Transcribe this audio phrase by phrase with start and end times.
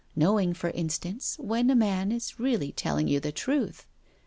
[0.15, 4.17] Knowing, for instance, when a man is really telling you the truth 1